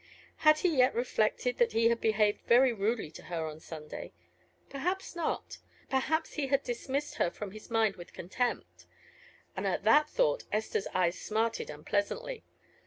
[0.37, 4.13] Had he yet reflected that he had behaved very rudely to her on Sunday?
[4.67, 5.59] Perhaps not.
[5.91, 8.87] Perhaps he had dismissed her from his mind with contempt.
[9.55, 12.43] And at that thought Esther's eyes smarted unpleasantly.